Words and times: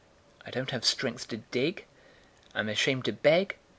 I 0.43 0.49
don't 0.49 0.71
have 0.71 0.83
strength 0.83 1.27
to 1.27 1.37
dig. 1.37 1.85
I 2.55 2.61
am 2.61 2.69
ashamed 2.69 3.05
to 3.05 3.13
beg. 3.13 3.57